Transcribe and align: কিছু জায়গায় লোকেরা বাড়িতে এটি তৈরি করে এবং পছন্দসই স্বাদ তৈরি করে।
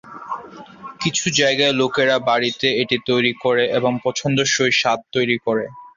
কিছু 1.01 1.25
জায়গায় 1.39 1.73
লোকেরা 1.81 2.15
বাড়িতে 2.29 2.67
এটি 2.81 2.97
তৈরি 3.09 3.31
করে 3.43 3.63
এবং 3.77 3.91
পছন্দসই 4.05 4.71
স্বাদ 4.79 4.99
তৈরি 5.15 5.37
করে। 5.45 5.65